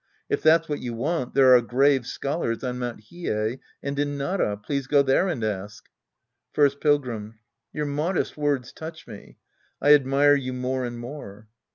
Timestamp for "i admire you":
9.79-10.53